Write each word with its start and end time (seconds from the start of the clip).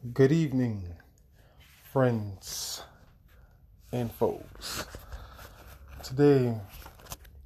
Good 0.00 0.30
evening, 0.30 0.94
friends 1.92 2.84
and 3.90 4.12
foes. 4.12 4.86
Today, 6.04 6.54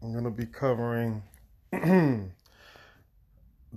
I'm 0.03 0.13
going 0.13 0.25
to 0.25 0.31
be 0.31 0.45
covering 0.45 1.23
the 1.73 2.27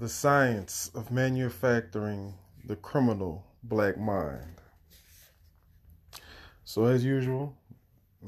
science 0.08 0.92
of 0.94 1.10
manufacturing 1.10 2.34
the 2.66 2.76
criminal 2.76 3.46
black 3.64 3.98
mind. 3.98 4.60
So, 6.66 6.84
as 6.84 7.02
usual, 7.02 7.56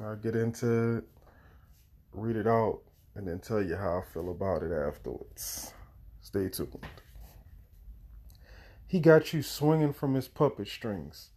I'll 0.01 0.15
get 0.15 0.37
into 0.37 0.99
it, 0.99 1.03
read 2.13 2.37
it 2.37 2.47
out, 2.47 2.79
and 3.15 3.27
then 3.27 3.39
tell 3.39 3.61
you 3.61 3.75
how 3.75 3.97
I 3.97 4.13
feel 4.13 4.31
about 4.31 4.63
it 4.63 4.71
afterwards. 4.71 5.73
Stay 6.21 6.47
tuned. 6.47 6.85
He 8.89 9.01
got 9.01 9.33
you 9.33 9.41
swinging 9.41 9.91
from 9.91 10.13
his 10.13 10.29
puppet 10.29 10.69
strings. 10.69 11.31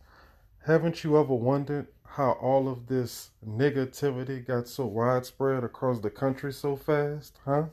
Haven't 0.67 1.03
you 1.03 1.19
ever 1.19 1.35
wondered 1.35 1.89
how 2.05 2.33
all 2.33 2.69
of 2.69 2.87
this 2.87 3.31
negativity 3.45 4.47
got 4.47 4.69
so 4.69 4.87
widespread 4.87 5.65
across 5.65 5.99
the 5.99 6.11
country 6.11 6.53
so 6.53 6.77
fast, 6.77 7.41
huh? 7.45 7.65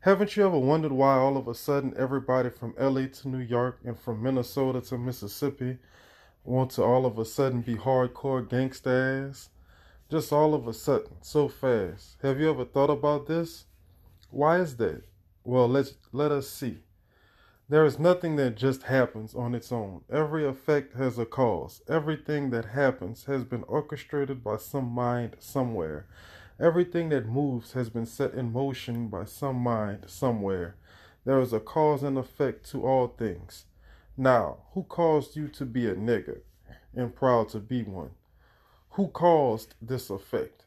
Haven't 0.00 0.36
you 0.36 0.46
ever 0.46 0.58
wondered 0.58 0.92
why 0.92 1.16
all 1.16 1.36
of 1.36 1.48
a 1.48 1.54
sudden 1.54 1.94
everybody 1.96 2.48
from 2.48 2.76
LA 2.78 3.06
to 3.06 3.28
New 3.28 3.38
York 3.38 3.80
and 3.84 3.98
from 3.98 4.22
Minnesota 4.22 4.80
to 4.82 4.98
Mississippi 4.98 5.78
want 6.44 6.70
to 6.72 6.84
all 6.84 7.06
of 7.06 7.18
a 7.18 7.24
sudden 7.24 7.62
be 7.62 7.74
hardcore 7.74 8.48
gangsters? 8.48 9.48
Just 10.08 10.32
all 10.32 10.54
of 10.54 10.68
a 10.68 10.72
sudden, 10.72 11.16
so 11.22 11.48
fast. 11.48 12.18
Have 12.22 12.38
you 12.38 12.50
ever 12.50 12.64
thought 12.64 12.90
about 12.90 13.26
this? 13.26 13.64
Why 14.30 14.60
is 14.60 14.76
that? 14.76 15.02
Well, 15.42 15.68
let's 15.68 15.94
let 16.12 16.30
us 16.30 16.48
see. 16.48 16.78
There 17.68 17.84
is 17.84 17.98
nothing 17.98 18.36
that 18.36 18.54
just 18.54 18.84
happens 18.84 19.34
on 19.34 19.52
its 19.52 19.72
own. 19.72 20.02
Every 20.08 20.46
effect 20.46 20.94
has 20.94 21.18
a 21.18 21.26
cause. 21.26 21.82
Everything 21.88 22.50
that 22.50 22.66
happens 22.66 23.24
has 23.24 23.42
been 23.42 23.64
orchestrated 23.64 24.44
by 24.44 24.58
some 24.58 24.84
mind 24.84 25.34
somewhere. 25.40 26.06
Everything 26.60 27.08
that 27.08 27.26
moves 27.26 27.72
has 27.72 27.90
been 27.90 28.06
set 28.06 28.34
in 28.34 28.52
motion 28.52 29.08
by 29.08 29.24
some 29.24 29.56
mind 29.56 30.04
somewhere. 30.06 30.76
There 31.24 31.40
is 31.40 31.52
a 31.52 31.58
cause 31.58 32.04
and 32.04 32.16
effect 32.16 32.70
to 32.70 32.86
all 32.86 33.08
things. 33.08 33.64
Now, 34.16 34.58
who 34.74 34.84
caused 34.84 35.34
you 35.34 35.48
to 35.48 35.66
be 35.66 35.88
a 35.88 35.96
nigger 35.96 36.42
and 36.94 37.16
proud 37.16 37.48
to 37.48 37.58
be 37.58 37.82
one? 37.82 38.10
Who 38.90 39.08
caused 39.08 39.74
this 39.82 40.08
effect? 40.08 40.66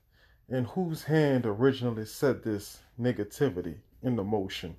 And 0.50 0.68
whose 0.68 1.04
hand 1.04 1.46
originally 1.46 2.06
set 2.06 2.44
this 2.44 2.82
negativity 3.00 3.78
into 4.04 4.26
motion? 4.26 4.76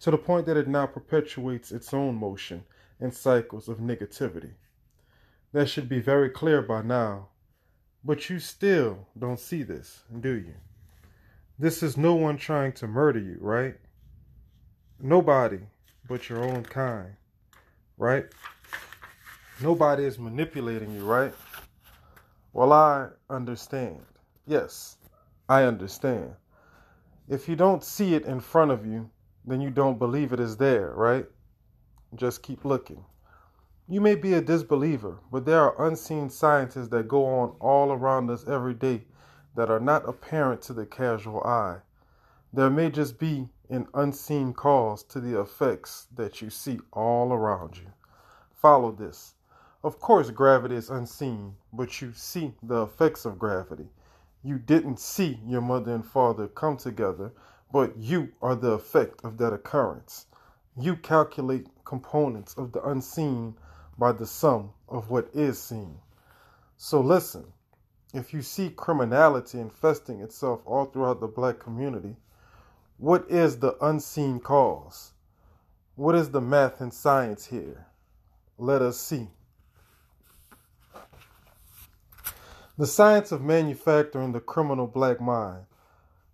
To 0.00 0.10
the 0.10 0.18
point 0.18 0.46
that 0.46 0.56
it 0.56 0.68
now 0.68 0.86
perpetuates 0.86 1.70
its 1.70 1.92
own 1.92 2.14
motion 2.14 2.64
and 2.98 3.12
cycles 3.12 3.68
of 3.68 3.78
negativity. 3.78 4.52
That 5.52 5.68
should 5.68 5.88
be 5.88 6.00
very 6.00 6.30
clear 6.30 6.62
by 6.62 6.82
now, 6.82 7.28
but 8.04 8.30
you 8.30 8.38
still 8.38 9.06
don't 9.18 9.38
see 9.38 9.62
this, 9.62 10.02
do 10.20 10.32
you? 10.32 10.54
This 11.58 11.82
is 11.82 11.96
no 11.96 12.14
one 12.14 12.38
trying 12.38 12.72
to 12.74 12.86
murder 12.86 13.18
you, 13.18 13.36
right? 13.40 13.74
Nobody 14.98 15.60
but 16.08 16.28
your 16.28 16.42
own 16.42 16.62
kind, 16.64 17.12
right? 17.98 18.26
Nobody 19.60 20.04
is 20.04 20.18
manipulating 20.18 20.94
you, 20.94 21.04
right? 21.04 21.34
Well, 22.52 22.72
I 22.72 23.08
understand. 23.28 24.00
Yes, 24.46 24.96
I 25.48 25.64
understand. 25.64 26.34
If 27.28 27.48
you 27.48 27.56
don't 27.56 27.84
see 27.84 28.14
it 28.14 28.24
in 28.24 28.40
front 28.40 28.70
of 28.70 28.86
you, 28.86 29.10
then 29.44 29.60
you 29.60 29.70
don't 29.70 29.98
believe 29.98 30.32
it 30.32 30.40
is 30.40 30.56
there, 30.56 30.92
right? 30.94 31.26
Just 32.14 32.42
keep 32.42 32.64
looking. 32.64 33.04
You 33.88 34.00
may 34.00 34.14
be 34.14 34.34
a 34.34 34.40
disbeliever, 34.40 35.18
but 35.32 35.44
there 35.44 35.60
are 35.60 35.86
unseen 35.86 36.30
sciences 36.30 36.88
that 36.90 37.08
go 37.08 37.26
on 37.26 37.56
all 37.60 37.92
around 37.92 38.30
us 38.30 38.46
every 38.46 38.74
day 38.74 39.04
that 39.56 39.70
are 39.70 39.80
not 39.80 40.08
apparent 40.08 40.62
to 40.62 40.72
the 40.72 40.86
casual 40.86 41.42
eye. 41.42 41.78
There 42.52 42.70
may 42.70 42.90
just 42.90 43.18
be 43.18 43.48
an 43.68 43.86
unseen 43.94 44.52
cause 44.52 45.02
to 45.04 45.20
the 45.20 45.40
effects 45.40 46.06
that 46.14 46.40
you 46.40 46.50
see 46.50 46.80
all 46.92 47.32
around 47.32 47.76
you. 47.76 47.92
Follow 48.54 48.92
this. 48.92 49.34
Of 49.82 49.98
course, 49.98 50.30
gravity 50.30 50.76
is 50.76 50.90
unseen, 50.90 51.54
but 51.72 52.02
you 52.02 52.12
see 52.12 52.52
the 52.62 52.82
effects 52.82 53.24
of 53.24 53.38
gravity. 53.38 53.88
You 54.42 54.58
didn't 54.58 55.00
see 55.00 55.40
your 55.46 55.62
mother 55.62 55.94
and 55.94 56.04
father 56.04 56.48
come 56.48 56.76
together, 56.76 57.32
but 57.72 57.96
you 57.96 58.32
are 58.42 58.56
the 58.56 58.72
effect 58.72 59.24
of 59.24 59.38
that 59.38 59.52
occurrence. 59.52 60.26
You 60.76 60.96
calculate 60.96 61.66
components 61.84 62.54
of 62.54 62.72
the 62.72 62.82
unseen 62.82 63.54
by 63.98 64.12
the 64.12 64.26
sum 64.26 64.70
of 64.88 65.10
what 65.10 65.28
is 65.34 65.60
seen. 65.60 65.98
So 66.76 67.00
listen, 67.00 67.44
if 68.14 68.32
you 68.32 68.42
see 68.42 68.70
criminality 68.70 69.60
infesting 69.60 70.20
itself 70.20 70.62
all 70.64 70.86
throughout 70.86 71.20
the 71.20 71.28
black 71.28 71.60
community, 71.60 72.16
what 72.98 73.30
is 73.30 73.58
the 73.58 73.76
unseen 73.84 74.40
cause? 74.40 75.12
What 75.94 76.14
is 76.14 76.30
the 76.30 76.40
math 76.40 76.80
and 76.80 76.92
science 76.92 77.46
here? 77.46 77.86
Let 78.58 78.82
us 78.82 78.98
see. 78.98 79.28
The 82.78 82.86
science 82.86 83.30
of 83.32 83.42
manufacturing 83.42 84.32
the 84.32 84.40
criminal 84.40 84.86
black 84.86 85.20
mind 85.20 85.66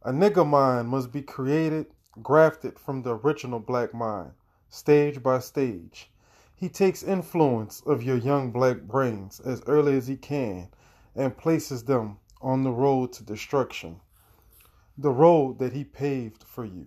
a 0.07 0.13
nigger 0.13 0.49
mind 0.49 0.89
must 0.89 1.11
be 1.11 1.21
created, 1.21 1.85
grafted 2.23 2.79
from 2.79 3.03
the 3.03 3.17
original 3.17 3.59
black 3.59 3.93
mind, 3.93 4.31
stage 4.69 5.21
by 5.21 5.41
stage. 5.41 6.13
He 6.55 6.69
takes 6.69 7.03
influence 7.03 7.83
of 7.85 8.05
your 8.05 8.17
young 8.17 8.53
black 8.53 8.83
brains 8.83 9.41
as 9.41 9.65
early 9.67 9.97
as 9.97 10.07
he 10.07 10.17
can 10.17 10.69
and 11.17 11.37
places 11.37 11.83
them 11.83 12.19
on 12.41 12.63
the 12.63 12.71
road 12.71 13.15
to 13.15 13.25
destruction, 13.25 14.01
the 14.97 15.11
road 15.11 15.59
that 15.59 15.73
he 15.73 15.83
paved 15.83 16.45
for 16.45 16.65
you. 16.65 16.87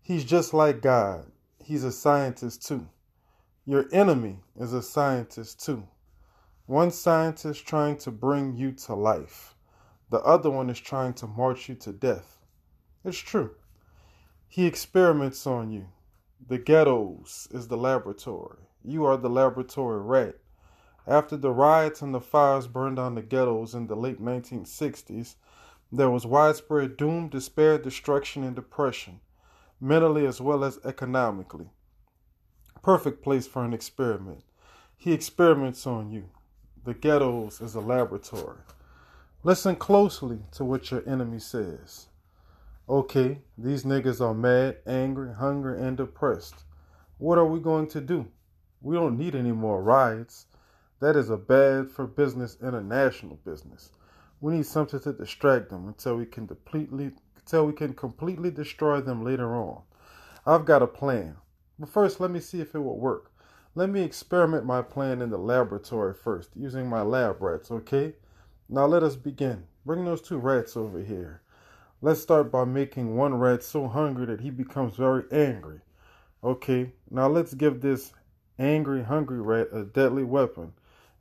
He's 0.00 0.24
just 0.24 0.54
like 0.54 0.80
God. 0.80 1.30
He's 1.62 1.84
a 1.84 1.92
scientist 1.92 2.66
too. 2.66 2.88
Your 3.66 3.84
enemy 3.92 4.38
is 4.58 4.72
a 4.72 4.80
scientist 4.80 5.62
too. 5.62 5.86
One 6.64 6.90
scientist 6.90 7.66
trying 7.66 7.98
to 7.98 8.10
bring 8.10 8.56
you 8.56 8.72
to 8.72 8.94
life. 8.94 9.53
The 10.14 10.20
other 10.20 10.48
one 10.48 10.70
is 10.70 10.78
trying 10.78 11.14
to 11.14 11.26
march 11.26 11.68
you 11.68 11.74
to 11.74 11.92
death. 11.92 12.38
It's 13.04 13.18
true. 13.18 13.56
He 14.46 14.64
experiments 14.64 15.44
on 15.44 15.72
you. 15.72 15.88
The 16.46 16.56
ghettos 16.56 17.48
is 17.50 17.66
the 17.66 17.76
laboratory. 17.76 18.60
You 18.84 19.06
are 19.06 19.16
the 19.16 19.28
laboratory 19.28 20.00
rat. 20.00 20.36
After 21.04 21.36
the 21.36 21.50
riots 21.50 22.00
and 22.00 22.14
the 22.14 22.20
fires 22.20 22.68
burned 22.68 22.94
down 22.94 23.16
the 23.16 23.22
ghettos 23.22 23.74
in 23.74 23.88
the 23.88 23.96
late 23.96 24.22
1960s, 24.22 25.34
there 25.90 26.10
was 26.10 26.24
widespread 26.24 26.96
doom, 26.96 27.28
despair, 27.28 27.76
destruction, 27.76 28.44
and 28.44 28.54
depression, 28.54 29.18
mentally 29.80 30.26
as 30.26 30.40
well 30.40 30.62
as 30.62 30.78
economically. 30.84 31.70
Perfect 32.82 33.20
place 33.20 33.48
for 33.48 33.64
an 33.64 33.74
experiment. 33.74 34.44
He 34.96 35.12
experiments 35.12 35.88
on 35.88 36.12
you. 36.12 36.30
The 36.84 36.94
ghettos 36.94 37.60
is 37.60 37.74
a 37.74 37.80
laboratory. 37.80 38.60
Listen 39.46 39.76
closely 39.76 40.38
to 40.52 40.64
what 40.64 40.90
your 40.90 41.06
enemy 41.06 41.38
says. 41.38 42.06
Okay, 42.88 43.42
these 43.58 43.84
niggas 43.84 44.18
are 44.18 44.32
mad, 44.32 44.78
angry, 44.86 45.34
hungry, 45.34 45.78
and 45.78 45.98
depressed. 45.98 46.64
What 47.18 47.36
are 47.36 47.44
we 47.44 47.60
going 47.60 47.88
to 47.88 48.00
do? 48.00 48.26
We 48.80 48.96
don't 48.96 49.18
need 49.18 49.34
any 49.34 49.52
more 49.52 49.82
riots. 49.82 50.46
That 51.00 51.14
is 51.14 51.28
a 51.28 51.36
bad 51.36 51.90
for 51.90 52.06
business 52.06 52.56
international 52.62 53.38
business. 53.44 53.90
We 54.40 54.54
need 54.54 54.64
something 54.64 55.00
to 55.00 55.12
distract 55.12 55.68
them 55.68 55.88
until 55.88 56.16
we 56.16 56.24
can 56.24 56.46
completely 56.46 57.12
until 57.36 57.66
we 57.66 57.74
can 57.74 57.92
completely 57.92 58.50
destroy 58.50 59.02
them 59.02 59.22
later 59.22 59.54
on. 59.54 59.82
I've 60.46 60.64
got 60.64 60.80
a 60.80 60.86
plan. 60.86 61.36
But 61.78 61.90
first 61.90 62.18
let 62.18 62.30
me 62.30 62.40
see 62.40 62.62
if 62.62 62.74
it 62.74 62.80
will 62.80 62.98
work. 62.98 63.30
Let 63.74 63.90
me 63.90 64.00
experiment 64.00 64.64
my 64.64 64.80
plan 64.80 65.20
in 65.20 65.28
the 65.28 65.36
laboratory 65.36 66.14
first, 66.14 66.48
using 66.56 66.88
my 66.88 67.02
lab 67.02 67.42
rats, 67.42 67.70
okay? 67.70 68.14
Now 68.74 68.86
let 68.86 69.04
us 69.04 69.14
begin. 69.14 69.68
Bring 69.86 70.04
those 70.04 70.20
two 70.20 70.36
rats 70.36 70.76
over 70.76 70.98
here. 70.98 71.42
Let's 72.02 72.20
start 72.20 72.50
by 72.50 72.64
making 72.64 73.14
one 73.14 73.34
rat 73.34 73.62
so 73.62 73.86
hungry 73.86 74.26
that 74.26 74.40
he 74.40 74.50
becomes 74.50 74.96
very 74.96 75.22
angry. 75.30 75.78
Okay, 76.42 76.90
now 77.08 77.28
let's 77.28 77.54
give 77.54 77.80
this 77.80 78.12
angry, 78.58 79.04
hungry 79.04 79.40
rat 79.40 79.68
a 79.72 79.84
deadly 79.84 80.24
weapon. 80.24 80.72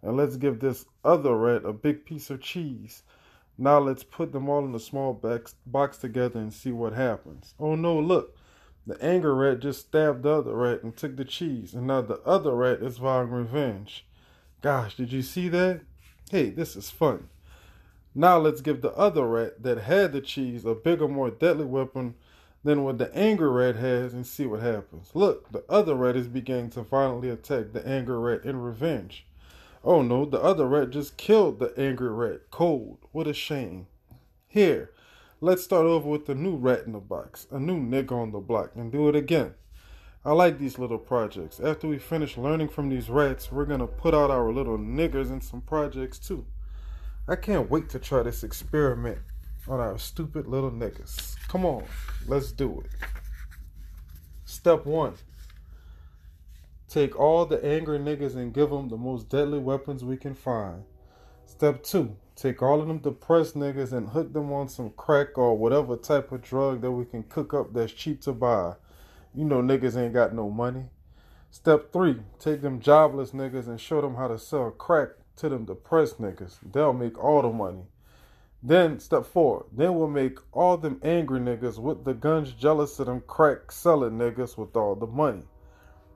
And 0.02 0.18
let's 0.18 0.36
give 0.36 0.62
this 0.62 0.86
other 1.06 1.38
rat 1.38 1.64
a 1.64 1.74
big 1.74 2.06
piece 2.06 2.32
of 2.32 2.42
cheese. 2.42 3.04
Now 3.56 3.78
let's 3.78 4.04
put 4.04 4.32
them 4.32 4.50
all 4.50 4.66
in 4.66 4.74
a 4.74 4.80
small 4.80 5.14
box, 5.14 5.98
together 5.98 6.40
and 6.40 6.52
see 6.52 6.72
what 6.72 6.94
happens. 6.94 7.54
Oh 7.60 7.76
no, 7.76 8.00
look. 8.00 8.36
The 8.88 9.00
angry 9.00 9.32
rat 9.32 9.60
just 9.60 9.82
stabbed 9.82 10.24
the 10.24 10.32
other 10.32 10.56
rat 10.56 10.82
and 10.82 10.98
took 10.98 11.18
the 11.18 11.24
cheese. 11.24 11.76
And 11.76 11.86
now 11.86 12.02
the 12.02 12.20
other 12.22 12.56
rat 12.56 12.82
is 12.82 12.98
vowing 12.98 13.30
revenge. 13.30 14.08
Gosh, 14.64 14.98
did 14.98 15.12
you 15.12 15.22
see 15.22 15.50
that? 15.50 15.82
Hey, 16.32 16.50
this 16.50 16.76
is 16.76 16.90
fun. 16.90 17.30
Now 18.16 18.38
let's 18.38 18.62
give 18.62 18.82
the 18.82 18.94
other 18.94 19.26
rat 19.28 19.64
that 19.64 19.80
had 19.80 20.12
the 20.12 20.22
cheese 20.22 20.66
a 20.66 20.76
bigger, 20.76 21.08
more 21.08 21.32
deadly 21.32 21.66
weapon 21.66 22.14
than 22.64 22.84
what 22.84 22.98
the 22.98 23.14
angry 23.16 23.50
rat 23.50 23.76
has 23.76 24.14
and 24.14 24.26
see 24.26 24.46
what 24.46 24.62
happens. 24.62 25.10
Look, 25.14 25.52
the 25.52 25.64
other 25.68 25.96
rat 25.96 26.16
is 26.16 26.28
beginning 26.28 26.70
to 26.72 26.84
violently 26.84 27.30
attack 27.30 27.74
the 27.74 27.86
angry 27.88 28.18
rat 28.18 28.46
in 28.46 28.62
revenge. 28.62 29.26
Oh 29.84 30.02
no, 30.02 30.26
the 30.26 30.42
other 30.42 30.68
rat 30.68 30.92
just 30.92 31.18
killed 31.18 31.60
the 31.60 31.74
angry 31.78 32.10
rat 32.10 32.52
cold. 32.52 33.00
What 33.12 33.28
a 33.28 33.34
shame. 33.34 33.88
Here, 34.48 34.92
let's 35.42 35.64
start 35.64 35.86
over 35.86 36.08
with 36.08 36.28
the 36.28 36.36
new 36.36 36.56
rat 36.56 36.86
in 36.86 36.94
the 36.94 37.00
box, 37.00 37.48
a 37.52 37.60
new 37.60 37.80
nigga 37.80 38.12
on 38.12 38.32
the 38.32 38.40
block, 38.40 38.76
and 38.76 38.92
do 38.92 39.10
it 39.10 39.16
again. 39.16 39.56
I 40.24 40.32
like 40.32 40.58
these 40.58 40.80
little 40.80 41.00
projects. 41.00 41.60
After 41.60 41.88
we 41.88 41.98
finish 41.98 42.38
learning 42.38 42.70
from 42.70 42.88
these 42.88 43.10
rats, 43.10 43.52
we're 43.52 43.66
gonna 43.66 43.88
put 43.88 44.14
out 44.14 44.32
our 44.32 44.54
little 44.54 44.78
niggers 44.78 45.32
in 45.32 45.42
some 45.42 45.62
projects 45.62 46.20
too. 46.20 46.46
I 47.26 47.38
can't 47.38 47.70
wait 47.70 47.88
to 47.90 48.00
try 48.00 48.22
this 48.24 48.44
experiment 48.44 49.20
on 49.70 49.80
our 49.80 49.98
stupid 49.98 50.46
little 50.46 50.72
niggas. 50.72 51.38
Come 51.48 51.66
on, 51.66 51.86
let's 52.28 52.52
do 52.52 52.82
it. 52.82 52.92
Step 54.44 54.86
one 54.86 55.16
take 56.90 57.18
all 57.20 57.46
the 57.46 57.66
angry 57.66 57.98
niggas 57.98 58.36
and 58.36 58.54
give 58.54 58.70
them 58.70 58.88
the 58.88 58.98
most 58.98 59.28
deadly 59.28 59.58
weapons 59.58 60.04
we 60.04 60.16
can 60.16 60.36
find. 60.36 60.84
Step 61.46 61.82
two 61.82 62.16
take 62.36 62.62
all 62.62 62.82
of 62.82 62.88
them 62.88 63.00
depressed 63.00 63.56
niggas 63.56 63.94
and 63.94 64.10
hook 64.10 64.34
them 64.34 64.52
on 64.52 64.68
some 64.68 64.90
crack 64.92 65.38
or 65.38 65.58
whatever 65.58 65.96
type 65.96 66.32
of 66.32 66.42
drug 66.42 66.82
that 66.82 66.92
we 66.92 67.06
can 67.06 67.24
cook 67.24 67.54
up 67.54 67.74
that's 67.74 67.94
cheap 67.94 68.22
to 68.22 68.34
buy. 68.34 68.74
You 69.34 69.46
know 69.46 69.62
niggas 69.62 69.96
ain't 69.96 70.14
got 70.14 70.36
no 70.36 70.50
money. 70.50 70.88
Step 71.52 71.94
three 71.94 72.18
take 72.38 72.62
them 72.62 72.82
jobless 72.82 73.32
niggas 73.32 73.68
and 73.68 73.80
show 73.80 74.02
them 74.02 74.16
how 74.16 74.28
to 74.28 74.38
sell 74.38 74.70
crack 74.70 75.10
to 75.38 75.50
them 75.50 75.66
depressed 75.66 76.22
niggas. 76.22 76.58
They'll 76.72 76.94
make 76.94 77.22
all 77.22 77.42
the 77.42 77.50
money. 77.50 77.84
Then 78.62 79.00
step 79.00 79.26
four, 79.26 79.66
then 79.74 79.96
we'll 79.96 80.08
make 80.08 80.40
all 80.54 80.78
them 80.78 81.02
angry 81.04 81.42
niggas 81.42 81.80
with 81.80 82.06
the 82.06 82.14
guns 82.14 82.54
jealous 82.54 82.98
of 83.00 83.08
them 83.08 83.22
crack 83.28 83.72
selling 83.72 84.18
niggas 84.18 84.58
with 84.58 84.76
all 84.78 84.96
the 84.96 85.06
money. 85.08 85.44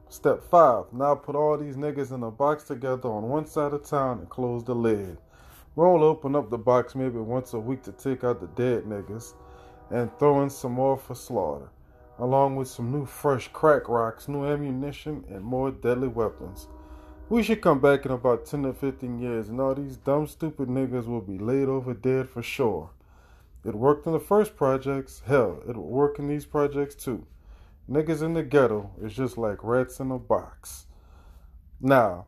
Step 0.08 0.42
five, 0.42 0.86
now 0.94 1.14
put 1.16 1.36
all 1.36 1.58
these 1.58 1.76
niggas 1.76 2.14
in 2.14 2.24
a 2.24 2.32
box 2.32 2.64
together 2.64 3.10
on 3.10 3.28
one 3.28 3.46
side 3.46 3.74
of 3.74 3.84
town 3.84 4.20
and 4.20 4.30
close 4.30 4.64
the 4.64 4.74
lid. 4.74 5.18
We'll 5.76 6.02
open 6.04 6.36
up 6.36 6.50
the 6.50 6.58
box 6.58 6.96
maybe 6.96 7.20
once 7.20 7.54
a 7.54 7.60
week 7.60 7.84
to 7.84 7.92
take 7.92 8.24
out 8.24 8.40
the 8.40 8.48
dead 8.48 8.86
niggas 8.86 9.34
and 9.92 10.10
throw 10.18 10.42
in 10.42 10.50
some 10.50 10.72
more 10.72 10.98
for 10.98 11.16
slaughter, 11.16 11.70
along 12.20 12.56
with 12.56 12.70
some 12.70 12.92
new 12.92 13.06
fresh 13.06 13.50
crack 13.50 13.90
rocks, 13.90 14.30
new 14.30 14.46
ammunition, 14.46 15.26
and 15.30 15.44
more 15.44 15.72
deadly 15.72 16.08
weapons. 16.08 16.70
We 17.30 17.44
should 17.44 17.60
come 17.60 17.82
back 17.82 18.06
in 18.06 18.12
about 18.12 18.46
10 18.46 18.64
to 18.64 18.74
15 18.74 19.20
years 19.20 19.50
and 19.50 19.60
all 19.60 19.76
these 19.76 19.98
dumb, 19.98 20.28
stupid 20.28 20.70
niggas 20.70 21.08
will 21.08 21.20
be 21.20 21.38
laid 21.38 21.68
over 21.68 21.94
dead 21.94 22.30
for 22.30 22.42
sure. 22.42 22.92
It 23.66 23.76
worked 23.76 24.08
in 24.08 24.14
the 24.14 24.20
first 24.22 24.56
projects. 24.56 25.24
Hell, 25.26 25.62
it 25.68 25.76
will 25.76 25.90
work 25.90 26.20
in 26.20 26.30
these 26.30 26.46
projects 26.46 26.96
too. 26.96 27.28
Niggas 27.90 28.22
in 28.22 28.34
the 28.34 28.44
ghetto 28.44 28.92
is 29.02 29.14
just 29.14 29.38
like 29.38 29.62
rats 29.62 30.00
in 30.00 30.10
a 30.10 30.18
box. 30.18 30.86
Now, 31.82 32.28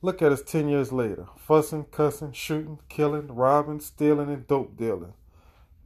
look 0.00 0.22
at 0.22 0.32
us 0.32 0.40
10 0.40 0.66
years 0.66 0.92
later. 0.92 1.26
Fussing, 1.36 1.84
cussing, 1.90 2.32
shooting, 2.32 2.78
killing, 2.88 3.26
robbing, 3.26 3.80
stealing, 3.80 4.30
and 4.30 4.46
dope 4.46 4.78
dealing. 4.78 5.12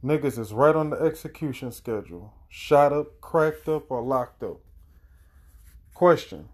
Niggas 0.01 0.39
is 0.39 0.53
right 0.53 0.75
on 0.75 0.89
the 0.89 1.01
execution 1.01 1.73
schedule. 1.73 2.33
Shot 2.47 2.93
up, 2.93 3.19
cracked 3.19 3.67
up, 3.67 3.91
or 3.91 4.01
locked 4.01 4.41
up. 4.41 4.61
Question 5.93 6.47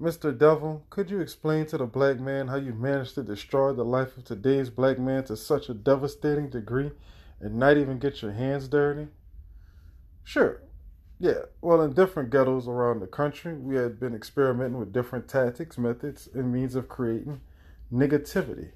Mr. 0.00 0.36
Devil, 0.36 0.84
could 0.90 1.10
you 1.10 1.20
explain 1.20 1.66
to 1.66 1.76
the 1.76 1.84
black 1.86 2.18
man 2.18 2.48
how 2.48 2.56
you 2.56 2.72
managed 2.72 3.14
to 3.14 3.22
destroy 3.22 3.72
the 3.72 3.84
life 3.84 4.16
of 4.16 4.24
today's 4.24 4.70
black 4.70 4.98
man 4.98 5.22
to 5.24 5.36
such 5.36 5.68
a 5.68 5.74
devastating 5.74 6.48
degree 6.48 6.90
and 7.40 7.56
not 7.56 7.76
even 7.76 7.98
get 7.98 8.22
your 8.22 8.32
hands 8.32 8.68
dirty? 8.68 9.08
Sure. 10.24 10.62
Yeah, 11.18 11.42
well, 11.60 11.82
in 11.82 11.92
different 11.92 12.30
ghettos 12.30 12.66
around 12.66 13.00
the 13.00 13.06
country, 13.06 13.54
we 13.54 13.76
had 13.76 14.00
been 14.00 14.14
experimenting 14.14 14.78
with 14.78 14.92
different 14.92 15.28
tactics, 15.28 15.78
methods, 15.78 16.28
and 16.34 16.52
means 16.52 16.74
of 16.74 16.88
creating 16.88 17.40
negativity. 17.92 18.70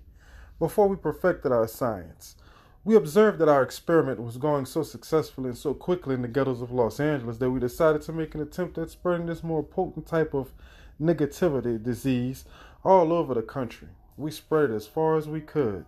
Before 0.58 0.86
we 0.86 0.96
perfected 0.96 1.50
our 1.50 1.66
science, 1.66 2.36
we 2.84 2.94
observed 2.94 3.40
that 3.40 3.48
our 3.48 3.62
experiment 3.62 4.22
was 4.22 4.36
going 4.36 4.64
so 4.64 4.84
successfully 4.84 5.48
and 5.48 5.58
so 5.58 5.74
quickly 5.74 6.14
in 6.14 6.22
the 6.22 6.28
ghettos 6.28 6.62
of 6.62 6.70
Los 6.70 7.00
Angeles 7.00 7.38
that 7.38 7.50
we 7.50 7.58
decided 7.58 8.02
to 8.02 8.12
make 8.12 8.34
an 8.34 8.40
attempt 8.40 8.78
at 8.78 8.90
spreading 8.90 9.26
this 9.26 9.42
more 9.42 9.64
potent 9.64 10.06
type 10.06 10.32
of 10.34 10.52
negativity 11.00 11.82
disease 11.82 12.44
all 12.84 13.12
over 13.12 13.34
the 13.34 13.43
country. 13.43 13.88
We 14.16 14.31
spread 14.31 14.70
it 14.70 14.75
as 14.75 14.87
far 14.87 15.16
as 15.16 15.28
we 15.28 15.40
could. 15.40 15.84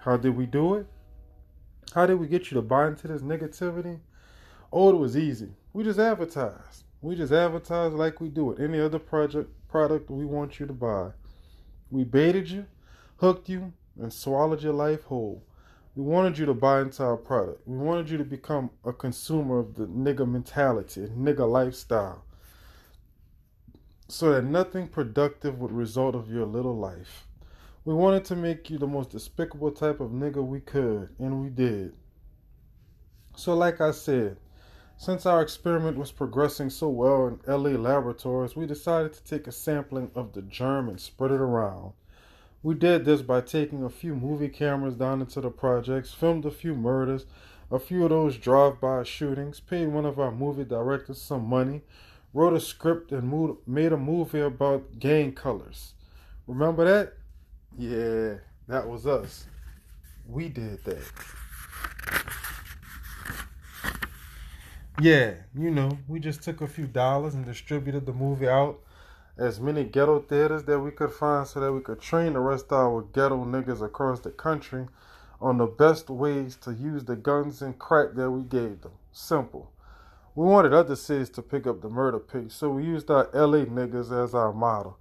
How 0.00 0.16
did 0.16 0.36
we 0.36 0.46
do 0.46 0.74
it? 0.74 0.86
How 1.94 2.06
did 2.06 2.20
we 2.20 2.28
get 2.28 2.50
you 2.50 2.56
to 2.56 2.62
buy 2.62 2.88
into 2.88 3.08
this 3.08 3.22
negativity? 3.22 4.00
Oh, 4.72 4.90
it 4.90 4.96
was 4.96 5.16
easy. 5.16 5.50
We 5.72 5.84
just 5.84 5.98
advertised. 5.98 6.84
We 7.00 7.16
just 7.16 7.32
advertised 7.32 7.94
like 7.94 8.20
we 8.20 8.28
do 8.28 8.44
with 8.44 8.60
any 8.60 8.80
other 8.80 8.98
project 8.98 9.50
product 9.68 10.10
we 10.10 10.24
want 10.24 10.60
you 10.60 10.66
to 10.66 10.72
buy. 10.72 11.10
We 11.90 12.04
baited 12.04 12.50
you, 12.50 12.66
hooked 13.16 13.48
you, 13.48 13.72
and 14.00 14.12
swallowed 14.12 14.62
your 14.62 14.72
life 14.72 15.04
whole. 15.04 15.42
We 15.94 16.02
wanted 16.02 16.38
you 16.38 16.46
to 16.46 16.54
buy 16.54 16.82
into 16.82 17.02
our 17.02 17.16
product. 17.16 17.66
We 17.66 17.78
wanted 17.78 18.10
you 18.10 18.18
to 18.18 18.24
become 18.24 18.70
a 18.84 18.92
consumer 18.92 19.58
of 19.58 19.74
the 19.74 19.86
nigga 19.86 20.30
mentality, 20.30 21.08
nigga 21.16 21.50
lifestyle 21.50 22.25
so 24.08 24.32
that 24.32 24.44
nothing 24.44 24.88
productive 24.88 25.58
would 25.58 25.72
result 25.72 26.14
of 26.14 26.30
your 26.30 26.46
little 26.46 26.76
life. 26.76 27.26
We 27.84 27.94
wanted 27.94 28.24
to 28.26 28.36
make 28.36 28.70
you 28.70 28.78
the 28.78 28.86
most 28.86 29.10
despicable 29.10 29.70
type 29.70 30.00
of 30.00 30.10
nigga 30.10 30.44
we 30.44 30.60
could, 30.60 31.10
and 31.18 31.42
we 31.42 31.48
did. 31.48 31.94
So, 33.36 33.54
like 33.54 33.80
I 33.80 33.90
said, 33.90 34.38
since 34.96 35.26
our 35.26 35.42
experiment 35.42 35.98
was 35.98 36.10
progressing 36.10 36.70
so 36.70 36.88
well 36.88 37.26
in 37.26 37.38
LA 37.46 37.78
laboratories, 37.78 38.56
we 38.56 38.66
decided 38.66 39.12
to 39.12 39.24
take 39.24 39.46
a 39.46 39.52
sampling 39.52 40.10
of 40.14 40.32
the 40.32 40.42
germ 40.42 40.88
and 40.88 40.98
spread 40.98 41.32
it 41.32 41.40
around. 41.40 41.92
We 42.62 42.74
did 42.74 43.04
this 43.04 43.22
by 43.22 43.42
taking 43.42 43.84
a 43.84 43.90
few 43.90 44.14
movie 44.14 44.48
cameras 44.48 44.94
down 44.94 45.20
into 45.20 45.40
the 45.40 45.50
projects, 45.50 46.14
filmed 46.14 46.46
a 46.46 46.50
few 46.50 46.74
murders, 46.74 47.26
a 47.70 47.78
few 47.78 48.04
of 48.04 48.10
those 48.10 48.38
drive 48.38 48.80
by 48.80 49.02
shootings, 49.02 49.60
paid 49.60 49.88
one 49.88 50.06
of 50.06 50.18
our 50.18 50.32
movie 50.32 50.64
directors 50.64 51.20
some 51.20 51.46
money, 51.46 51.82
wrote 52.36 52.52
a 52.52 52.60
script 52.60 53.12
and 53.12 53.26
moved, 53.26 53.66
made 53.66 53.92
a 53.92 53.96
movie 53.96 54.40
about 54.40 54.98
gang 54.98 55.32
colors. 55.32 55.94
Remember 56.46 56.84
that? 56.84 57.14
Yeah, 57.78 58.34
that 58.68 58.86
was 58.86 59.06
us. 59.06 59.46
We 60.28 60.50
did 60.50 60.84
that. 60.84 61.02
Yeah, 65.00 65.32
you 65.54 65.70
know, 65.70 65.96
we 66.06 66.20
just 66.20 66.42
took 66.42 66.60
a 66.60 66.66
few 66.66 66.86
dollars 66.86 67.34
and 67.34 67.46
distributed 67.46 68.04
the 68.04 68.12
movie 68.12 68.48
out 68.48 68.80
as 69.38 69.58
many 69.58 69.84
ghetto 69.84 70.20
theaters 70.20 70.64
that 70.64 70.80
we 70.80 70.90
could 70.90 71.12
find 71.12 71.46
so 71.46 71.60
that 71.60 71.72
we 71.72 71.80
could 71.80 72.02
train 72.02 72.34
the 72.34 72.40
rest 72.40 72.66
of 72.66 72.78
our 72.78 73.00
ghetto 73.00 73.46
niggas 73.46 73.82
across 73.82 74.20
the 74.20 74.30
country 74.30 74.86
on 75.40 75.56
the 75.56 75.66
best 75.66 76.10
ways 76.10 76.56
to 76.56 76.74
use 76.74 77.04
the 77.04 77.16
guns 77.16 77.62
and 77.62 77.78
crack 77.78 78.08
that 78.14 78.30
we 78.30 78.42
gave 78.42 78.82
them. 78.82 78.92
Simple. 79.10 79.72
We 80.36 80.44
wanted 80.44 80.74
other 80.74 80.96
cities 80.96 81.30
to 81.30 81.42
pick 81.42 81.66
up 81.66 81.80
the 81.80 81.88
murder 81.88 82.18
pace, 82.18 82.52
so 82.52 82.68
we 82.68 82.84
used 82.84 83.10
our 83.10 83.30
LA 83.32 83.64
niggas 83.64 84.12
as 84.12 84.34
our 84.34 84.52
model. 84.52 84.98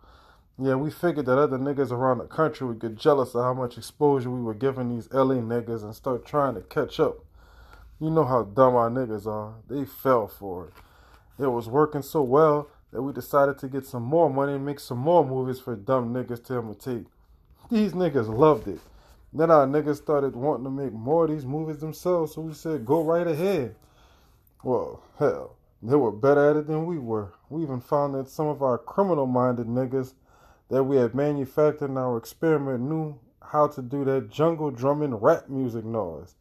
Yeah, 0.57 0.75
we 0.75 0.89
figured 0.89 1.25
that 1.25 1.37
other 1.37 1.57
niggas 1.57 1.91
around 1.91 2.19
the 2.19 2.23
country 2.23 2.65
would 2.65 2.79
get 2.79 2.95
jealous 2.95 3.35
of 3.35 3.43
how 3.43 3.53
much 3.53 3.77
exposure 3.77 4.29
we 4.29 4.41
were 4.41 4.53
giving 4.53 4.95
these 4.95 5.11
LA 5.11 5.35
niggas 5.35 5.83
and 5.83 5.93
start 5.93 6.25
trying 6.25 6.55
to 6.55 6.61
catch 6.61 7.01
up. 7.01 7.17
You 7.99 8.11
know 8.11 8.23
how 8.23 8.43
dumb 8.43 8.75
our 8.75 8.89
niggas 8.89 9.27
are. 9.27 9.55
They 9.69 9.83
fell 9.83 10.29
for 10.29 10.67
it. 10.67 10.73
It 11.43 11.47
was 11.47 11.67
working 11.67 12.01
so 12.01 12.21
well 12.21 12.69
that 12.93 13.01
we 13.01 13.11
decided 13.11 13.57
to 13.57 13.67
get 13.67 13.85
some 13.85 14.03
more 14.03 14.29
money 14.29 14.53
and 14.53 14.65
make 14.65 14.79
some 14.79 14.99
more 14.99 15.25
movies 15.25 15.59
for 15.59 15.75
dumb 15.75 16.13
niggas 16.13 16.45
to 16.45 16.59
imitate. 16.59 17.07
These 17.69 17.91
niggas 17.91 18.29
loved 18.29 18.69
it. 18.69 18.79
Then 19.33 19.51
our 19.51 19.67
niggas 19.67 19.97
started 19.97 20.33
wanting 20.33 20.63
to 20.63 20.71
make 20.71 20.93
more 20.93 21.25
of 21.25 21.31
these 21.31 21.45
movies 21.45 21.79
themselves, 21.79 22.35
so 22.35 22.39
we 22.39 22.53
said, 22.53 22.85
go 22.85 23.03
right 23.03 23.27
ahead. 23.27 23.75
Well, 24.65 25.03
hell, 25.19 25.57
they 25.83 25.95
were 25.95 26.11
better 26.11 26.49
at 26.49 26.55
it 26.55 26.65
than 26.65 26.87
we 26.87 26.97
were. 26.97 27.33
We 27.51 27.61
even 27.61 27.79
found 27.79 28.15
that 28.15 28.27
some 28.27 28.47
of 28.47 28.63
our 28.63 28.79
criminal 28.79 29.27
minded 29.27 29.67
niggas 29.67 30.15
that 30.71 30.85
we 30.85 30.97
had 30.97 31.13
manufactured 31.13 31.91
in 31.91 31.97
our 31.97 32.17
experiment 32.17 32.81
knew 32.81 33.19
how 33.43 33.67
to 33.67 33.83
do 33.83 34.03
that 34.05 34.31
jungle 34.31 34.71
drumming 34.71 35.13
rap 35.13 35.49
music 35.49 35.85
noise. 35.85 36.33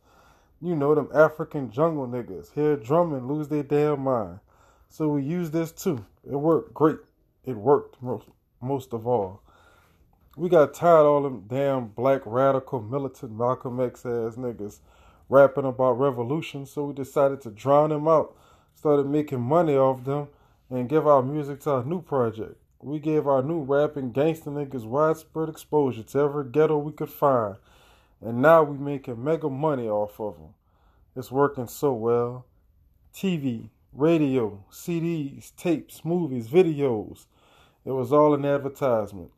You 0.62 0.74
know, 0.74 0.94
them 0.94 1.10
African 1.12 1.70
jungle 1.70 2.08
niggas 2.08 2.54
hear 2.54 2.76
drumming, 2.76 3.28
lose 3.28 3.48
their 3.48 3.62
damn 3.62 4.00
mind. 4.00 4.40
So 4.88 5.08
we 5.08 5.22
used 5.22 5.52
this 5.52 5.70
too. 5.70 6.06
It 6.24 6.36
worked 6.36 6.72
great. 6.72 7.00
It 7.44 7.58
worked 7.58 8.02
most, 8.02 8.28
most 8.62 8.94
of 8.94 9.06
all. 9.06 9.42
We 10.34 10.48
got 10.48 10.72
tired 10.72 11.00
of 11.00 11.06
all 11.06 11.22
them 11.24 11.44
damn 11.46 11.88
black 11.88 12.22
radical 12.24 12.80
militant 12.80 13.32
Malcolm 13.32 13.80
X 13.80 14.06
ass 14.06 14.36
niggas 14.36 14.78
rapping 15.28 15.64
about 15.64 15.98
revolution, 15.98 16.66
so 16.66 16.84
we 16.84 16.94
decided 16.94 17.40
to 17.42 17.50
drown 17.50 17.90
them 17.90 18.08
out, 18.08 18.36
started 18.74 19.06
making 19.06 19.40
money 19.40 19.76
off 19.76 20.04
them, 20.04 20.28
and 20.70 20.88
give 20.88 21.06
our 21.06 21.22
music 21.22 21.60
to 21.60 21.70
our 21.70 21.84
new 21.84 22.02
project. 22.02 22.56
We 22.80 22.98
gave 22.98 23.26
our 23.26 23.42
new 23.42 23.62
rapping 23.62 24.12
gangster 24.12 24.50
niggas 24.50 24.84
widespread 24.84 25.48
exposure 25.48 26.02
to 26.02 26.18
every 26.18 26.44
ghetto 26.50 26.76
we 26.78 26.92
could 26.92 27.10
find, 27.10 27.56
and 28.20 28.42
now 28.42 28.62
we 28.62 28.76
making 28.76 29.22
mega 29.22 29.48
money 29.48 29.88
off 29.88 30.20
of 30.20 30.36
them. 30.36 30.54
It's 31.16 31.30
working 31.30 31.68
so 31.68 31.92
well. 31.92 32.44
TV, 33.14 33.70
radio, 33.92 34.64
CDs, 34.70 35.52
tapes, 35.56 36.04
movies, 36.04 36.48
videos. 36.48 37.26
It 37.84 37.92
was 37.92 38.12
all 38.12 38.34
an 38.34 38.44
advertisement. 38.44 39.30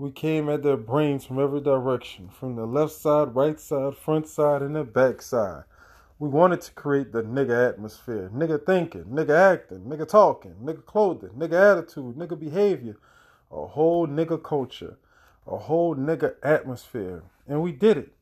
We 0.00 0.10
came 0.10 0.48
at 0.48 0.62
their 0.62 0.78
brains 0.78 1.26
from 1.26 1.38
every 1.38 1.60
direction, 1.60 2.30
from 2.30 2.56
the 2.56 2.64
left 2.64 2.94
side, 2.94 3.34
right 3.34 3.60
side, 3.60 3.98
front 3.98 4.26
side, 4.28 4.62
and 4.62 4.74
the 4.74 4.82
back 4.82 5.20
side. 5.20 5.64
We 6.18 6.26
wanted 6.26 6.62
to 6.62 6.72
create 6.72 7.12
the 7.12 7.22
nigga 7.22 7.68
atmosphere. 7.68 8.30
Nigga 8.34 8.64
thinking, 8.64 9.04
nigga 9.04 9.36
acting, 9.36 9.80
nigga 9.80 10.08
talking, 10.08 10.54
nigga 10.64 10.86
clothing, 10.86 11.32
nigga 11.36 11.72
attitude, 11.72 12.16
nigga 12.16 12.40
behavior. 12.40 12.96
A 13.52 13.66
whole 13.66 14.06
nigga 14.06 14.42
culture. 14.42 14.96
A 15.46 15.58
whole 15.58 15.94
nigga 15.94 16.36
atmosphere. 16.42 17.22
And 17.46 17.60
we 17.60 17.70
did 17.70 17.98
it. 17.98 18.14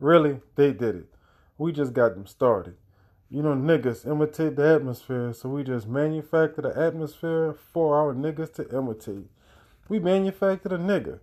Really, 0.00 0.40
they 0.56 0.72
did 0.72 0.96
it. 0.96 1.14
We 1.58 1.70
just 1.70 1.92
got 1.92 2.14
them 2.16 2.26
started. 2.26 2.74
You 3.30 3.44
know, 3.44 3.54
niggas 3.54 4.04
imitate 4.04 4.56
the 4.56 4.66
atmosphere, 4.66 5.32
so 5.32 5.48
we 5.48 5.62
just 5.62 5.86
manufactured 5.86 6.62
the 6.62 6.76
atmosphere 6.76 7.54
for 7.72 7.96
our 7.96 8.14
niggas 8.14 8.52
to 8.54 8.76
imitate. 8.76 9.28
We 9.90 9.98
manufactured 9.98 10.72
a 10.72 10.78
nigger. 10.78 11.18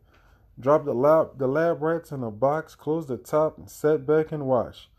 Dropped 0.60 0.84
the 0.84 0.94
lab, 0.94 1.38
the 1.38 1.48
lab 1.48 1.82
rats 1.82 2.12
in 2.12 2.22
a 2.22 2.30
box, 2.30 2.76
closed 2.76 3.08
the 3.08 3.16
top, 3.16 3.58
and 3.58 3.70
sat 3.70 4.06
back 4.06 4.34
and 4.34 4.46
watched. 4.46 4.90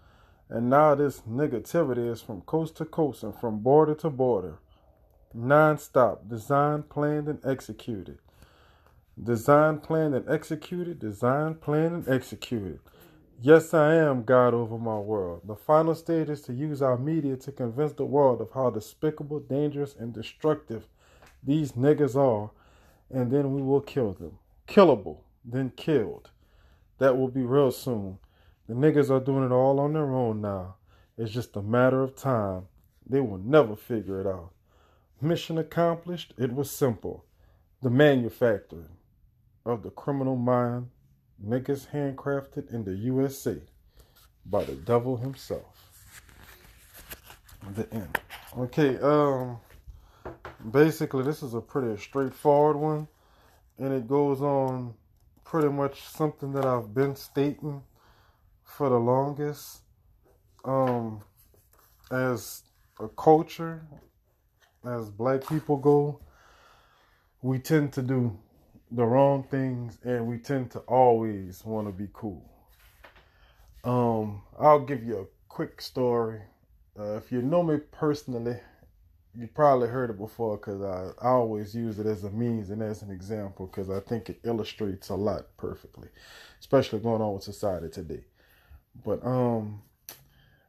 And 0.49 0.71
now 0.71 0.95
this 0.95 1.21
negativity 1.29 2.11
is 2.11 2.23
from 2.23 2.41
coast 2.41 2.77
to 2.79 2.87
coast 2.87 3.23
and 3.23 3.35
from 3.35 3.59
border 3.59 3.95
to 3.97 4.09
border. 4.09 4.59
Non-stop. 5.35 6.31
Designed, 6.31 6.89
planned, 6.89 7.29
and 7.29 7.45
executed. 7.45 8.21
Designed, 9.23 9.83
planned, 9.83 10.15
and 10.15 10.27
executed. 10.31 10.99
Designed, 10.99 11.61
planned, 11.61 11.93
and 11.93 12.09
executed. 12.09 12.81
Yes, 13.39 13.75
I 13.75 13.97
am 13.97 14.23
God 14.23 14.55
over 14.55 14.79
my 14.79 14.99
world. 14.99 15.43
The 15.45 15.57
final 15.57 15.95
stage 15.95 16.31
is 16.31 16.41
to 16.43 16.55
use 16.55 16.81
our 16.81 16.97
media 16.97 17.37
to 17.37 17.53
convince 17.53 17.93
the 17.93 18.07
world 18.07 18.41
of 18.41 18.53
how 18.53 18.71
despicable, 18.71 19.41
dangerous, 19.41 19.95
and 19.95 20.15
destructive 20.15 20.89
these 21.45 21.73
niggas 21.73 22.17
are, 22.17 22.51
and 23.11 23.31
then 23.31 23.55
we 23.55 23.63
will 23.63 23.81
kill 23.81 24.13
them. 24.13 24.39
Killable, 24.67 25.19
then 25.45 25.73
killed. 25.77 26.31
That 26.99 27.17
will 27.17 27.29
be 27.29 27.43
real 27.43 27.71
soon. 27.71 28.19
The 28.69 28.75
niggas 28.75 29.11
are 29.11 29.21
doing 29.21 29.45
it 29.45 29.53
all 29.53 29.81
on 29.81 29.95
their 29.95 30.13
own 30.13 30.41
now. 30.41 30.77
It's 31.17 31.33
just 31.33 31.57
a 31.57 31.63
matter 31.63 32.03
of 32.03 32.15
time. 32.15 32.67
They 33.09 33.21
will 33.21 33.39
never 33.39 33.75
figure 33.75 34.21
it 34.21 34.27
out. 34.27 34.53
Mission 35.21 35.59
accomplished. 35.59 36.35
It 36.37 36.53
was 36.53 36.71
simple. 36.71 37.25
The 37.83 37.91
manufacturing 37.91 38.97
of 39.65 39.83
the 39.83 39.91
criminal 39.91 40.37
mind, 40.37 40.91
niggas 41.45 41.89
handcrafted 41.91 42.73
in 42.73 42.85
the 42.85 42.95
USA 42.95 43.57
by 44.45 44.65
the 44.65 44.75
devil 44.75 45.17
himself. 45.17 45.91
The 47.75 47.93
end. 47.93 48.19
Okay, 48.57 48.97
um 48.99 49.59
basically 50.71 51.23
this 51.23 51.43
is 51.43 51.55
a 51.55 51.61
pretty 51.61 52.01
straightforward 52.01 52.77
one 52.77 53.09
and 53.79 53.93
it 53.93 54.09
goes 54.09 54.43
on 54.43 54.95
pretty 55.45 55.69
much 55.69 56.03
something 56.03 56.53
that 56.53 56.65
I've 56.65 56.93
been 56.93 57.15
stating 57.15 57.83
for 58.65 58.89
the 58.89 58.99
longest 58.99 59.83
um 60.65 61.23
as 62.11 62.63
a 63.01 63.09
culture 63.09 63.87
as 64.85 65.09
black 65.11 65.47
people 65.47 65.77
go 65.77 66.21
we 67.41 67.59
tend 67.59 67.93
to 67.93 68.03
do 68.03 68.37
the 68.91 69.05
wrong 69.05 69.45
things 69.45 69.99
and 70.03 70.27
we 70.27 70.39
tend 70.39 70.71
to 70.73 70.81
always 70.81 71.65
want 71.65 71.87
to 71.87 71.93
be 71.93 72.09
cool. 72.13 72.43
Um 73.85 74.43
i'll 74.59 74.81
give 74.81 75.05
you 75.05 75.19
a 75.19 75.27
quick 75.49 75.81
story. 75.81 76.41
Uh, 76.99 77.17
if 77.17 77.31
you 77.31 77.43
know 77.43 77.63
me 77.63 77.77
personally 77.93 78.59
you 79.37 79.47
probably 79.47 79.89
heard 79.89 80.11
it 80.11 80.19
before 80.19 80.57
because 80.57 80.83
I, 80.83 81.27
I 81.27 81.31
always 81.31 81.75
use 81.75 81.99
it 81.99 82.07
as 82.07 82.25
a 82.25 82.31
means 82.31 82.71
and 82.71 82.83
as 82.83 83.03
an 83.03 83.11
example 83.11 83.67
because 83.67 83.91
i 83.91 84.01
think 84.01 84.31
it 84.31 84.41
illustrates 84.45 85.09
a 85.11 85.15
lot 85.15 85.47
perfectly 85.57 86.09
especially 86.61 86.99
going 87.01 87.23
on 87.23 87.35
with 87.35 87.43
society 87.43 87.89
today 87.89 88.25
but 89.05 89.25
um, 89.25 89.83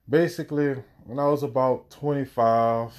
basically, 0.07 0.75
when 1.05 1.19
I 1.19 1.27
was 1.27 1.43
about 1.43 1.89
25, 1.91 2.93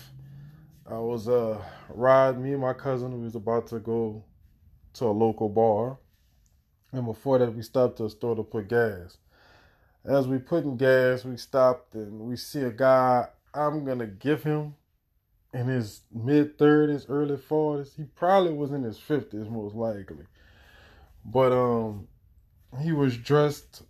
I 0.87 0.99
was 0.99 1.29
uh 1.29 1.62
riding. 1.88 2.43
Me 2.43 2.52
and 2.52 2.61
my 2.61 2.73
cousin 2.73 3.17
we 3.17 3.25
was 3.25 3.37
about 3.37 3.69
to 3.69 3.79
go 3.79 4.25
to 4.95 5.05
a 5.07 5.12
local 5.12 5.49
bar, 5.49 5.99
and 6.93 7.07
before 7.07 7.38
that, 7.38 7.55
we 7.55 7.62
stopped 7.62 7.99
to 7.99 8.07
a 8.07 8.11
store 8.11 8.35
to 8.37 8.43
put 8.43 8.69
gas. 8.69 9.19
As 10.05 10.26
we 10.26 10.38
putting 10.38 10.76
gas, 10.76 11.25
we 11.25 11.37
stopped 11.37 11.95
and 11.95 12.21
we 12.21 12.37
see 12.37 12.62
a 12.62 12.71
guy. 12.71 13.29
I'm 13.55 13.85
gonna 13.85 14.07
give 14.07 14.43
him 14.43 14.75
in 15.52 15.66
his 15.66 16.02
mid 16.12 16.59
30s, 16.59 17.07
early 17.09 17.37
40s. 17.37 17.97
He 17.97 18.04
probably 18.04 18.52
was 18.52 18.71
in 18.71 18.83
his 18.83 18.99
50s, 18.99 19.50
most 19.50 19.75
likely. 19.75 20.25
But 21.25 21.52
um, 21.52 22.09
he 22.80 22.92
was 22.92 23.16
dressed 23.16 23.83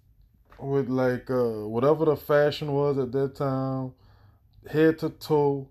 with 0.58 0.88
like 0.88 1.30
uh, 1.30 1.66
whatever 1.66 2.04
the 2.04 2.16
fashion 2.16 2.72
was 2.72 2.98
at 2.98 3.12
that 3.12 3.36
time, 3.36 3.92
head 4.70 4.98
to 5.00 5.10
toe, 5.10 5.68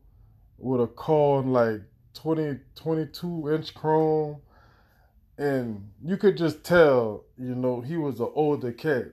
with 0.58 0.82
a 0.82 0.88
car 0.88 1.42
like 1.42 1.82
20, 2.14 2.60
22 2.76 3.54
inch 3.54 3.74
chrome. 3.74 4.42
And 5.38 5.90
you 6.04 6.18
could 6.18 6.36
just 6.36 6.64
tell, 6.64 7.24
you 7.38 7.56
know, 7.56 7.80
he 7.80 7.96
was 7.96 8.20
an 8.20 8.30
older 8.36 8.74
cat. 8.74 9.06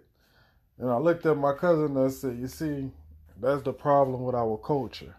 And 0.78 0.90
I 0.90 0.98
looked 0.98 1.24
at 1.24 1.36
my 1.36 1.52
cousin 1.54 1.96
and 1.96 2.06
I 2.06 2.08
said, 2.08 2.36
You 2.36 2.48
see, 2.48 2.90
that's 3.40 3.62
the 3.62 3.72
problem 3.72 4.24
with 4.24 4.34
our 4.34 4.58
culture. 4.58 5.14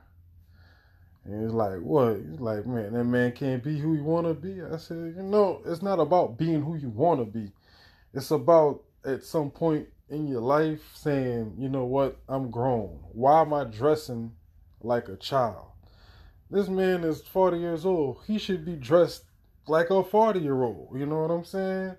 And 1.27 1.43
he's 1.43 1.53
like, 1.53 1.79
What? 1.79 2.17
He's 2.17 2.39
like, 2.39 2.65
Man, 2.65 2.93
that 2.93 3.03
man 3.03 3.31
can't 3.33 3.63
be 3.63 3.77
who 3.77 3.93
he 3.93 4.01
want 4.01 4.27
to 4.27 4.33
be. 4.33 4.61
I 4.61 4.77
said, 4.77 5.13
You 5.15 5.23
know, 5.23 5.61
it's 5.65 5.81
not 5.81 5.99
about 5.99 6.37
being 6.37 6.61
who 6.61 6.75
you 6.75 6.89
want 6.89 7.19
to 7.19 7.25
be. 7.25 7.51
It's 8.13 8.31
about 8.31 8.81
at 9.05 9.23
some 9.23 9.51
point 9.51 9.87
in 10.09 10.27
your 10.27 10.41
life 10.41 10.81
saying, 10.93 11.55
you 11.57 11.69
know 11.69 11.85
what, 11.85 12.17
I'm 12.27 12.49
grown. 12.49 12.99
Why 13.11 13.41
am 13.41 13.53
I 13.53 13.65
dressing 13.65 14.31
like 14.81 15.09
a 15.09 15.17
child? 15.17 15.65
This 16.49 16.69
man 16.69 17.03
is 17.03 17.21
40 17.21 17.57
years 17.57 17.85
old. 17.85 18.21
He 18.25 18.37
should 18.37 18.63
be 18.63 18.75
dressed 18.75 19.23
like 19.67 19.89
a 19.89 20.03
40 20.03 20.39
year 20.39 20.63
old. 20.63 20.97
You 20.97 21.05
know 21.05 21.21
what 21.21 21.31
I'm 21.31 21.43
saying? 21.43 21.97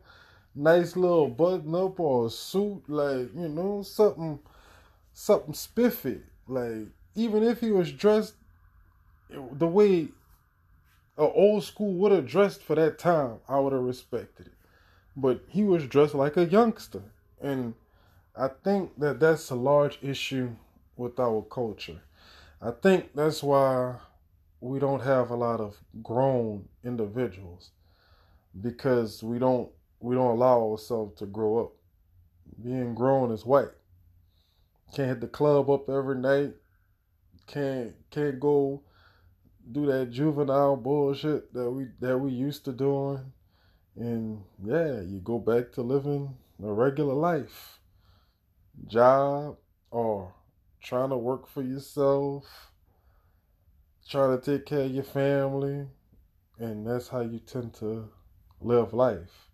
Nice 0.55 0.97
little 0.97 1.29
button 1.29 1.75
up 1.75 2.01
or 2.01 2.27
a 2.27 2.31
suit, 2.31 2.83
like, 2.89 3.29
you 3.35 3.49
know, 3.49 3.83
something 3.83 4.39
something 5.13 5.55
spiffy. 5.55 6.21
Like, 6.47 6.89
even 7.15 7.43
if 7.43 7.61
he 7.61 7.71
was 7.71 7.93
dressed 7.93 8.35
the 9.31 9.67
way 9.67 10.09
a 11.17 11.23
old 11.23 11.65
school 11.65 11.93
would 11.95 12.13
have 12.13 12.27
dressed 12.27 12.63
for 12.63 12.75
that 12.77 12.99
time, 12.99 13.39
I 13.49 13.59
would 13.59 13.73
have 13.73 13.83
respected 13.83 14.47
it. 14.47 14.53
But 15.17 15.43
he 15.49 15.65
was 15.65 15.87
dressed 15.87 16.15
like 16.15 16.37
a 16.37 16.47
youngster. 16.47 17.03
And 17.41 17.75
I 18.37 18.49
think 18.49 18.99
that 18.99 19.19
that's 19.19 19.51
a 19.51 19.57
large 19.57 19.99
issue 20.01 20.51
with 20.97 21.19
our 21.19 21.43
culture. 21.43 22.01
I 22.63 22.71
think 22.71 23.15
that's 23.15 23.43
why 23.43 23.97
we 24.61 24.79
don't 24.79 25.03
have 25.03 25.31
a 25.31 25.37
lot 25.37 25.61
of 25.61 25.77
grown 26.03 26.69
individuals 26.85 27.71
because 28.61 29.23
we 29.23 29.39
don't 29.39 29.71
we 30.01 30.15
don't 30.15 30.37
allow 30.37 30.71
ourselves 30.71 31.19
to 31.19 31.27
grow 31.27 31.59
up. 31.59 31.73
Being 32.63 32.95
grown 32.95 33.31
is 33.33 33.45
white. 33.45 33.71
Can't 34.95 35.09
hit 35.09 35.21
the 35.21 35.29
club 35.29 35.69
up 35.71 35.89
every 35.89 36.17
night. 36.17 36.55
Can't 37.47 37.95
can't 38.11 38.41
go 38.41 38.83
do 39.71 39.87
that 39.87 40.11
juvenile 40.11 40.77
bullshit 40.77 41.53
that 41.53 41.71
we 41.71 41.89
that 42.01 42.19
we 42.19 42.31
used 42.31 42.65
to 42.65 42.73
doing. 42.73 43.33
And 43.97 44.43
yeah, 44.65 45.01
you 45.01 45.21
go 45.23 45.39
back 45.39 45.73
to 45.73 45.83
living 45.83 46.37
a 46.63 46.73
regular 46.73 47.15
life 47.15 47.81
job 48.87 49.57
or 49.91 50.33
trying 50.83 51.11
to 51.11 51.17
work 51.17 51.49
for 51.49 51.63
yourself, 51.63 52.73
trying 54.09 54.39
to 54.39 54.45
take 54.45 54.67
care 54.67 54.83
of 54.83 54.91
your 54.93 55.05
family, 55.05 55.87
and 56.59 56.87
that's 56.87 57.09
how 57.09 57.21
you 57.21 57.41
tend 57.41 57.75
to 57.75 58.09
live 58.61 58.93
life. 58.95 59.49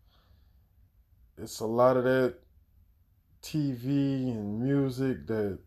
It's 1.38 1.61
a 1.61 1.66
lot 1.66 1.97
of 1.97 2.04
that 2.04 2.37
TV 3.42 4.30
and 4.30 4.61
music 4.62 5.26
that 5.26 5.59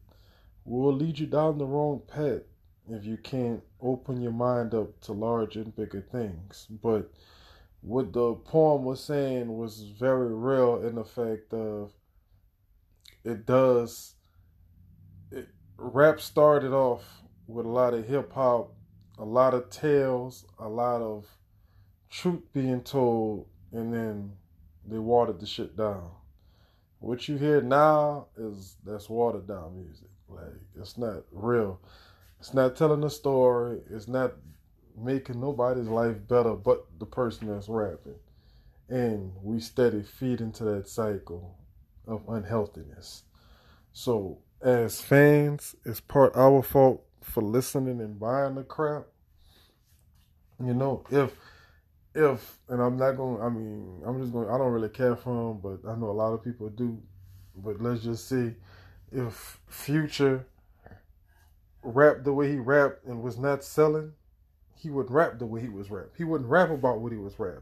will 0.66 0.94
lead 0.94 1.20
you 1.20 1.27
down 1.27 1.58
the 1.58 1.66
wrong 1.66 2.01
path 2.08 2.44
if 2.89 3.06
you 3.06 3.17
can't 3.17 3.62
open 3.82 4.22
your 4.22 4.32
mind 4.32 4.74
up 4.74 5.00
to 5.01 5.13
larger 5.13 5.62
and 5.62 5.75
bigger 5.75 6.01
things. 6.01 6.67
But 6.82 7.12
what 7.82 8.13
the 8.13 8.34
poem 8.34 8.84
was 8.84 9.03
saying 9.03 9.56
was 9.56 9.82
very 10.00 10.34
real 10.34 10.82
in 10.84 10.96
the 10.96 11.03
fact 11.03 11.53
of 11.53 11.91
it 13.24 13.46
does. 13.46 14.15
It, 15.32 15.48
rap 15.77 16.20
started 16.20 16.72
off 16.72 17.03
with 17.48 17.65
a 17.65 17.70
lot 17.70 17.94
of 17.94 18.08
hip 18.08 18.34
hop, 18.34 18.74
a 19.17 19.25
lot 19.25 19.53
of 19.53 19.70
tales, 19.70 20.46
a 20.60 20.67
lot 20.67 21.01
of 21.01 21.25
truth 22.10 22.44
being 22.53 22.82
told, 22.82 23.48
and 23.72 23.94
then 23.94 24.32
they 24.86 24.98
watered 24.98 25.39
the 25.39 25.46
shit 25.46 25.75
down. 25.75 26.10
What 27.00 27.27
you 27.27 27.38
hear 27.38 27.62
now 27.62 28.27
is 28.38 28.75
that's 28.84 29.10
watered 29.10 29.48
down 29.48 29.75
music. 29.75 30.10
Like 30.29 30.60
it's 30.79 30.98
not 30.98 31.24
real. 31.32 31.79
It's 32.39 32.53
not 32.53 32.75
telling 32.75 33.03
a 33.03 33.10
story. 33.10 33.79
It's 33.89 34.08
not 34.08 34.34
making 34.96 35.39
nobody's 35.39 35.88
life 35.88 36.15
better 36.27 36.56
but 36.56 36.86
the 37.00 37.06
person 37.06 37.48
that's 37.48 37.70
rapping. 37.70 38.15
And 38.89 39.32
we 39.41 39.60
steady 39.60 40.03
feed 40.03 40.41
into 40.41 40.63
that 40.63 40.88
cycle 40.88 41.58
of 42.08 42.24
unhealthiness. 42.27 43.24
So 43.94 44.39
as 44.62 45.01
fans, 45.01 45.75
it's 45.86 46.00
part 46.00 46.36
our 46.36 46.63
fault 46.63 47.03
for 47.22 47.44
listening 47.44 48.00
and 48.00 48.20
buying 48.20 48.56
the 48.56 48.63
crap. 48.63 49.06
You 50.63 50.74
know, 50.74 51.03
if 51.12 51.36
if 52.15 52.58
and 52.70 52.82
I'm 52.82 52.98
not 52.98 53.12
going 53.12 53.38
to 53.38 53.44
I 53.44 53.50
mean, 53.50 54.01
I'm 54.06 54.20
just 54.22 54.34
gonna. 54.34 54.53
I 54.53 54.58
don't 54.58 54.72
really 54.72 54.89
care 54.89 55.15
for 55.15 55.51
him, 55.51 55.60
but 55.62 55.88
I 55.88 55.96
know 55.96 56.10
a 56.10 56.12
lot 56.12 56.34
of 56.34 56.44
people 56.44 56.70
do. 56.70 57.00
But 57.56 57.82
let's 57.82 58.03
just 58.03 58.27
see 58.27 58.53
if 59.12 59.60
Future 59.67 60.46
rapped 61.84 62.24
the 62.24 62.34
way 62.34 62.51
he 62.51 62.57
rapped 62.57 63.05
and 63.05 63.22
was 63.22 63.38
not 63.38 63.63
selling, 63.63 64.13
he 64.75 64.89
wouldn't 64.89 65.13
rap 65.13 65.39
the 65.39 65.46
way 65.46 65.62
he 65.62 65.69
was 65.69 65.89
rap. 65.89 66.10
He 66.17 66.24
wouldn't 66.24 66.50
rap 66.50 66.69
about 66.69 67.00
what 67.00 67.12
he 67.12 67.17
was 67.17 67.39
rapping. 67.39 67.62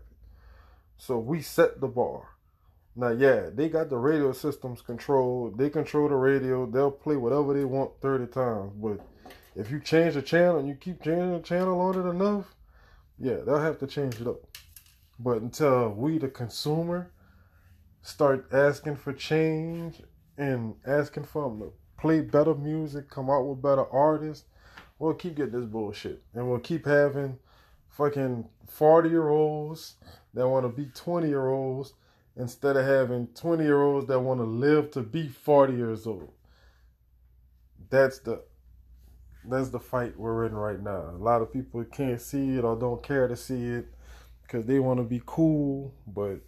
So 0.98 1.17
we 1.17 1.41
set 1.41 1.81
the 1.81 1.88
bar. 1.88 2.29
Now, 2.95 3.10
yeah, 3.10 3.50
they 3.53 3.67
got 3.67 3.89
the 3.89 3.98
radio 3.98 4.31
systems 4.31 4.81
controlled. 4.81 5.57
They 5.57 5.69
control 5.69 6.07
the 6.07 6.15
radio. 6.15 6.65
They'll 6.65 6.91
play 6.91 7.17
whatever 7.17 7.53
they 7.53 7.65
want 7.65 7.91
30 8.01 8.27
times. 8.27 8.72
But 8.75 9.00
if 9.55 9.69
you 9.69 9.79
change 9.79 10.13
the 10.13 10.22
channel 10.22 10.60
and 10.60 10.67
you 10.67 10.75
keep 10.75 11.01
changing 11.03 11.34
the 11.34 11.39
channel 11.39 11.79
on 11.79 11.95
it 11.95 12.10
enough, 12.10 12.55
yeah, 13.19 13.38
they'll 13.45 13.60
have 13.60 13.79
to 13.79 13.88
change 13.88 14.22
it 14.22 14.27
up. 14.27 14.41
But 15.19 15.41
until 15.41 15.89
we, 15.89 16.17
the 16.17 16.29
consumer, 16.29 17.12
start 18.01 18.48
asking 18.51 18.98
for 18.98 19.13
change 19.13 20.01
and 20.38 20.75
asking 20.86 21.24
for 21.24 21.50
them 21.50 21.72
play 22.05 22.21
better 22.21 22.53
music, 22.53 23.09
come 23.09 23.31
out 23.31 23.47
with 23.47 23.63
better 23.63 23.91
artists, 23.91 24.45
we'll 25.00 25.15
keep 25.15 25.35
getting 25.35 25.59
this 25.59 25.65
bullshit. 25.65 26.21
And 26.35 26.47
we'll 26.47 26.59
keep 26.59 26.85
having 26.85 27.39
fucking 27.89 28.47
40 28.67 29.09
year 29.09 29.29
olds 29.29 29.95
that 30.35 30.47
want 30.47 30.65
to 30.65 30.69
be 30.69 30.91
20 30.93 31.27
year 31.27 31.47
olds 31.47 31.93
instead 32.38 32.77
of 32.77 32.85
having 32.85 33.27
20 33.33 33.63
year 33.63 33.81
olds 33.81 34.05
that 34.05 34.19
want 34.19 34.39
to 34.39 34.43
live 34.43 34.91
to 34.91 35.01
be 35.01 35.27
40 35.27 35.74
years 35.74 36.05
old. 36.05 36.31
That's 37.89 38.19
the 38.19 38.43
that's 39.47 39.69
the 39.69 39.79
fight 39.79 40.15
we're 40.15 40.45
in 40.45 40.53
right 40.53 40.81
now. 40.81 41.09
A 41.09 41.17
lot 41.17 41.41
of 41.41 41.51
people 41.51 41.83
can't 41.85 42.21
see 42.21 42.55
it 42.55 42.63
or 42.63 42.75
don't 42.75 43.01
care 43.01 43.27
to 43.27 43.35
see 43.35 43.65
it 43.65 43.88
because 44.43 44.65
they 44.65 44.77
want 44.77 45.00
to 45.00 45.03
be 45.03 45.24
cool, 45.25 45.91
but 46.05 46.39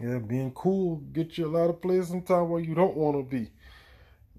yeah, 0.00 0.18
being 0.18 0.50
cool 0.50 0.96
get 1.12 1.38
you 1.38 1.46
a 1.46 1.48
lot 1.48 1.70
of 1.70 1.80
places 1.80 2.08
sometimes 2.08 2.48
where 2.48 2.60
you 2.60 2.74
don't 2.74 2.96
want 2.96 3.16
to 3.16 3.22
be. 3.22 3.50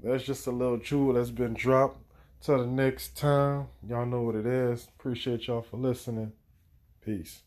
That's 0.04 0.24
just 0.24 0.48
a 0.48 0.52
little 0.52 0.78
jewel 0.78 1.14
that's 1.14 1.32
been 1.32 1.54
dropped. 1.54 2.04
Till 2.42 2.60
the 2.60 2.68
next 2.68 3.18
time, 3.18 3.68
y'all 3.88 4.06
know 4.06 4.22
what 4.22 4.36
it 4.36 4.46
is. 4.46 4.88
Appreciate 5.00 5.48
y'all 5.48 5.64
for 5.64 5.78
listening. 5.78 6.34
Peace. 7.04 7.42